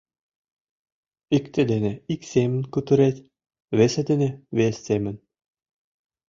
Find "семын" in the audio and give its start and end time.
2.31-2.61, 4.87-5.15